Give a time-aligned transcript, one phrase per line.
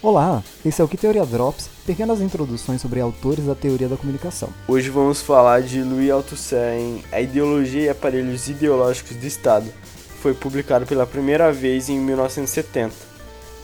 [0.00, 4.48] Olá, esse é o Que Teoria Drops, pequenas introduções sobre autores da teoria da comunicação.
[4.68, 9.66] Hoje vamos falar de Louis Althusser em A Ideologia e Aparelhos Ideológicos do Estado,
[10.22, 12.94] foi publicado pela primeira vez em 1970.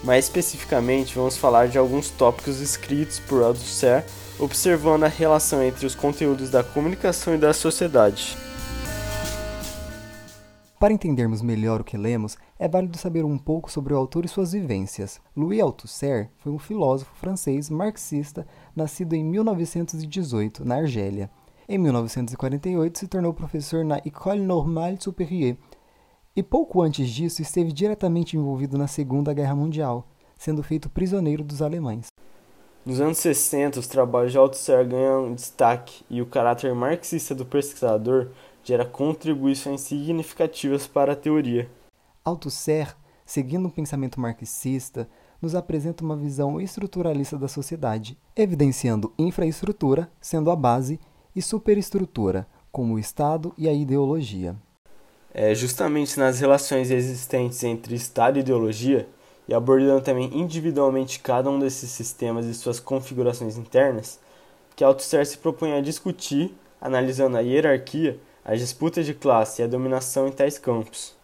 [0.02, 4.04] Mais especificamente, vamos falar de alguns tópicos escritos por Althusser,
[4.36, 8.36] observando a relação entre os conteúdos da comunicação e da sociedade.
[10.84, 14.28] Para entendermos melhor o que lemos, é válido saber um pouco sobre o autor e
[14.28, 15.18] suas vivências.
[15.34, 21.30] Louis Althusser foi um filósofo francês marxista nascido em 1918, na Argélia.
[21.66, 25.58] Em 1948, se tornou professor na École Normale Supérieure
[26.36, 30.06] e pouco antes disso esteve diretamente envolvido na Segunda Guerra Mundial,
[30.36, 32.08] sendo feito prisioneiro dos alemães.
[32.84, 38.28] Nos anos 60, os trabalhos de Althusser ganham destaque e o caráter marxista do pesquisador
[38.64, 41.68] gera contribuições significativas para a teoria.
[42.24, 42.96] Althusser,
[43.26, 45.06] seguindo um pensamento marxista,
[45.40, 50.98] nos apresenta uma visão estruturalista da sociedade, evidenciando infraestrutura sendo a base
[51.36, 54.56] e superestrutura, como o Estado e a ideologia.
[55.32, 59.06] É justamente nas relações existentes entre Estado e ideologia,
[59.46, 64.18] e abordando também individualmente cada um desses sistemas e suas configurações internas,
[64.74, 69.68] que Althusser se propõe a discutir, analisando a hierarquia as disputas de classe e a
[69.68, 71.16] dominação em tais campos.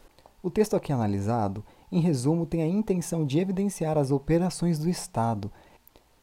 [0.42, 1.62] O texto aqui analisado,
[1.92, 5.52] em resumo, tem a intenção de evidenciar as operações do Estado,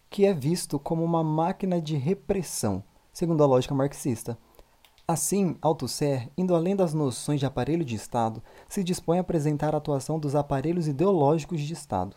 [0.10, 4.38] que é visto como uma máquina de repressão, segundo a lógica marxista.
[5.08, 9.78] Assim, Althusser, indo além das noções de aparelho de Estado, se dispõe a apresentar a
[9.78, 12.16] atuação dos aparelhos ideológicos de Estado.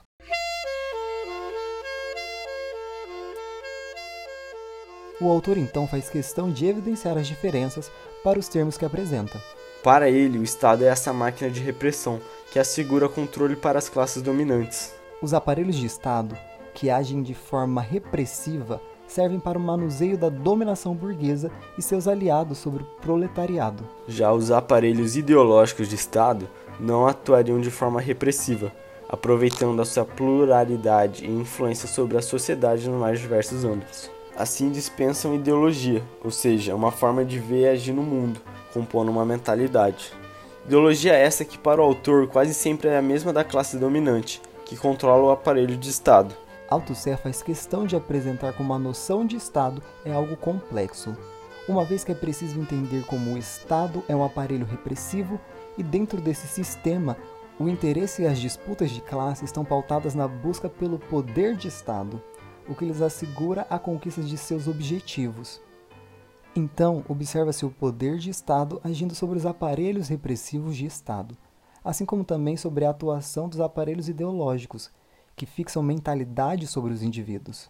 [5.21, 7.93] O autor então faz questão de evidenciar as diferenças
[8.23, 9.41] para os termos que apresenta.
[9.83, 12.21] Para ele, o Estado é essa máquina de repressão
[12.53, 14.95] que assegura controle para as classes dominantes.
[15.23, 16.37] Os aparelhos de Estado,
[16.75, 22.59] que agem de forma repressiva, servem para o manuseio da dominação burguesa e seus aliados
[22.59, 23.89] sobre o proletariado.
[24.07, 28.73] Já os aparelhos ideológicos de Estado não atuariam de forma repressiva,
[29.09, 34.11] aproveitando a sua pluralidade e influência sobre a sociedade nos mais diversos âmbitos.
[34.41, 38.41] Assim dispensam ideologia, ou seja, uma forma de ver e agir no mundo,
[38.73, 40.15] compondo uma mentalidade.
[40.65, 44.79] Ideologia essa que para o autor quase sempre é a mesma da classe dominante, que
[44.79, 46.35] controla o aparelho de Estado.
[46.71, 51.15] Althusser faz questão de apresentar como a noção de Estado é algo complexo,
[51.69, 55.39] uma vez que é preciso entender como o Estado é um aparelho repressivo
[55.77, 57.15] e dentro desse sistema
[57.59, 62.23] o interesse e as disputas de classe estão pautadas na busca pelo poder de Estado
[62.71, 65.61] o que lhes assegura a conquista de seus objetivos.
[66.55, 71.37] Então, observa-se o poder de Estado agindo sobre os aparelhos repressivos de Estado,
[71.85, 74.89] assim como também sobre a atuação dos aparelhos ideológicos,
[75.35, 77.69] que fixam mentalidade sobre os indivíduos.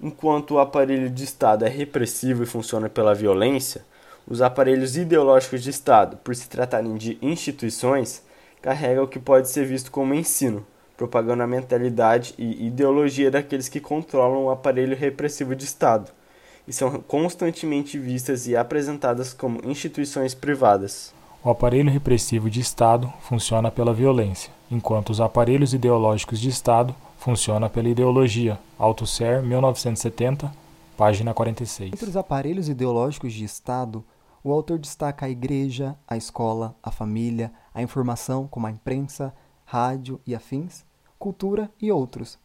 [0.00, 3.84] Enquanto o aparelho de Estado é repressivo e funciona pela violência,
[4.26, 8.22] os aparelhos ideológicos de Estado, por se tratarem de instituições,
[8.60, 10.64] carregam o que pode ser visto como ensino,
[10.96, 16.10] propagando a mentalidade e ideologia daqueles que controlam o aparelho repressivo de Estado
[16.66, 21.12] e são constantemente vistas e apresentadas como instituições privadas.
[21.44, 27.68] O aparelho repressivo de Estado funciona pela violência, enquanto os aparelhos ideológicos de Estado funcionam
[27.68, 28.58] pela ideologia.
[28.78, 30.52] Althusser, 1970,
[30.96, 31.92] página 46.
[31.92, 34.04] Entre os aparelhos ideológicos de Estado,
[34.44, 39.34] o autor destaca a igreja, a escola, a família, a informação, como a imprensa,
[39.72, 40.84] rádio e afins,
[41.18, 42.38] cultura e outros,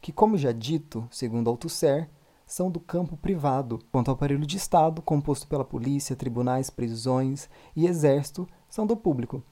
[0.00, 2.08] que, como já dito, segundo Althusser,
[2.46, 7.84] são do campo privado, quanto ao aparelho de Estado, composto pela polícia, tribunais, prisões e
[7.84, 9.42] exército, são do público.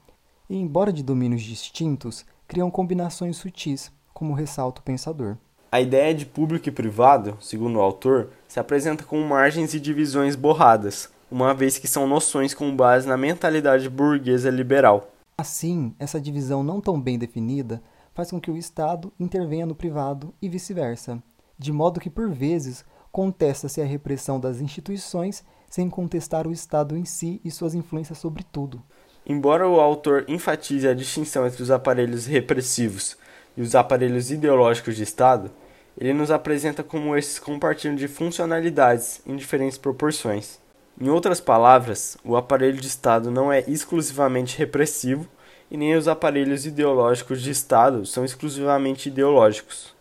[0.49, 5.35] E, embora de domínios distintos, criam combinações sutis, como ressalta o pensador.
[5.69, 10.37] A ideia de público e privado, segundo o autor, se apresenta com margens e divisões
[10.37, 15.11] borradas, uma vez que são noções com base na mentalidade burguesa liberal.
[15.39, 17.79] Assim, essa divisão não tão bem definida
[18.11, 21.21] faz com que o Estado intervenha no privado e vice-versa,
[21.59, 27.05] de modo que, por vezes, contesta-se a repressão das instituições sem contestar o Estado em
[27.05, 28.81] si e suas influências sobre tudo.
[29.27, 33.15] Embora o autor enfatize a distinção entre os aparelhos repressivos
[33.55, 35.51] e os aparelhos ideológicos de Estado,
[35.95, 40.59] ele nos apresenta como esses compartilham de funcionalidades em diferentes proporções.
[40.99, 45.27] Em outras palavras, o aparelho de Estado não é exclusivamente repressivo
[45.69, 49.95] e nem os aparelhos ideológicos de Estado são exclusivamente ideológicos.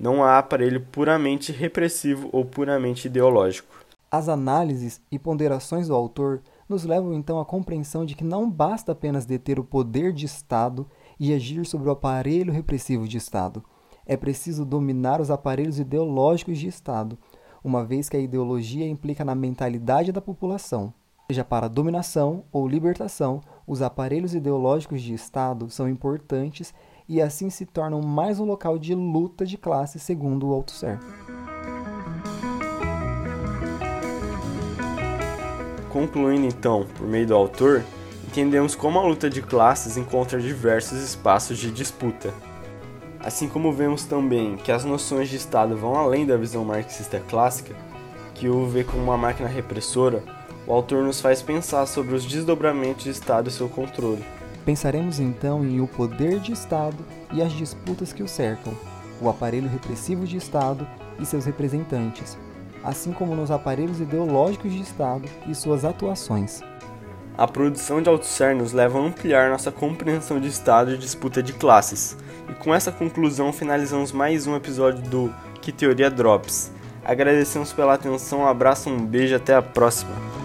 [0.00, 3.86] Não há aparelho puramente repressivo ou puramente ideológico.
[4.10, 8.90] As análises e ponderações do autor nos levam então à compreensão de que não basta
[8.90, 10.88] apenas deter o poder de Estado
[11.20, 13.62] e agir sobre o aparelho repressivo de Estado.
[14.04, 17.16] É preciso dominar os aparelhos ideológicos de Estado,
[17.66, 20.94] uma vez que a ideologia implica na mentalidade da população.
[21.28, 26.72] Seja para dominação ou libertação, os aparelhos ideológicos de Estado são importantes
[27.08, 31.00] e assim se tornam mais um local de luta de classe, segundo o Althusser.
[35.92, 37.82] Concluindo então, por meio do autor,
[38.28, 42.32] entendemos como a luta de classes encontra diversos espaços de disputa.
[43.26, 47.74] Assim como vemos também que as noções de Estado vão além da visão marxista clássica,
[48.32, 50.22] que o vê como uma máquina repressora,
[50.64, 54.24] o autor nos faz pensar sobre os desdobramentos de Estado e seu controle.
[54.64, 56.98] Pensaremos então em o poder de Estado
[57.32, 58.72] e as disputas que o cercam,
[59.20, 60.86] o aparelho repressivo de Estado
[61.18, 62.38] e seus representantes,
[62.84, 66.62] assim como nos aparelhos ideológicos de Estado e suas atuações.
[67.36, 71.52] A produção de Althusser nos leva a ampliar nossa compreensão de Estado e disputa de
[71.52, 72.16] classes.
[72.58, 76.72] Com essa conclusão finalizamos mais um episódio do Que Teoria Drops.
[77.04, 80.35] Agradecemos pela atenção, um abraço, um beijo, até a próxima.